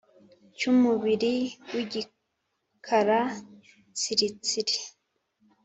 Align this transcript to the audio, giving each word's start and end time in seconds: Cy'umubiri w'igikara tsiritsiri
Cy'umubiri 0.57 1.35
w'igikara 1.73 3.21
tsiritsiri 3.97 4.77